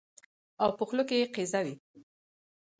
او 0.61 0.69
په 0.77 0.83
خوله 0.87 1.03
کې 1.09 1.15
يې 1.21 1.27
قیضه 1.35 1.59
وي 1.65 1.75